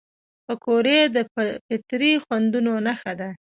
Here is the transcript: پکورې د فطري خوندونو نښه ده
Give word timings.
پکورې 0.45 0.99
د 1.15 1.17
فطري 1.65 2.13
خوندونو 2.23 2.73
نښه 2.85 3.13
ده 3.19 3.29